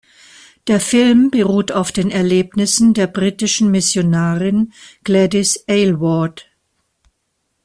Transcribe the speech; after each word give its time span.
Der 0.65 0.79
Film 0.79 1.29
beruht 1.29 1.71
auf 1.71 1.91
den 1.91 2.09
Erlebnissen 2.09 2.95
der 2.95 3.05
britischen 3.05 3.69
Missionarin 3.69 4.73
Gladys 5.03 5.57
Aylward. 5.67 6.47